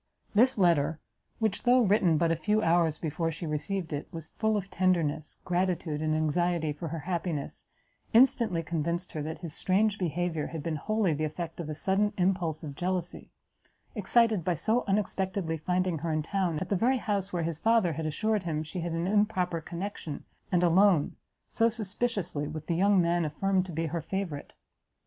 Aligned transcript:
This 0.33 0.57
letter, 0.57 0.99
which, 1.37 1.61
though 1.61 1.81
written 1.83 2.17
but 2.17 2.31
a 2.31 2.35
few 2.35 2.63
hours 2.63 2.97
before 2.97 3.29
she 3.29 3.45
received 3.45 3.93
it, 3.93 4.07
was 4.11 4.29
full 4.29 4.57
of 4.57 4.71
tenderness, 4.71 5.37
gratitude 5.45 6.01
and 6.01 6.15
anxiety 6.15 6.73
for 6.73 6.87
her 6.87 6.97
happiness, 7.01 7.67
instantly 8.11 8.63
convinced 8.63 9.11
her 9.11 9.21
that 9.21 9.37
his 9.41 9.53
strange 9.53 9.99
behaviour 9.99 10.47
had 10.47 10.63
been 10.63 10.77
wholly 10.77 11.13
the 11.13 11.23
effect 11.23 11.59
of 11.59 11.69
a 11.69 11.75
sudden 11.75 12.13
impulse 12.17 12.63
of 12.63 12.73
jealousy; 12.73 13.29
excited 13.93 14.43
by 14.43 14.55
so 14.55 14.83
unexpectedly 14.87 15.57
finding 15.59 15.99
her 15.99 16.11
in 16.11 16.23
town, 16.23 16.57
at 16.57 16.69
the 16.69 16.75
very 16.75 16.97
house 16.97 17.31
where 17.31 17.43
his 17.43 17.59
father 17.59 17.93
had 17.93 18.07
assured 18.07 18.41
him 18.41 18.63
she 18.63 18.79
had 18.79 18.93
an 18.93 19.05
improper 19.05 19.61
connexion, 19.61 20.23
and 20.51 20.63
alone, 20.63 21.15
so 21.47 21.69
suspiciously, 21.69 22.47
with 22.47 22.65
the 22.65 22.73
young 22.75 22.99
man 22.99 23.23
affirmed 23.23 23.67
to 23.67 23.71
be 23.71 23.85
her 23.85 24.01
favourite. 24.01 24.53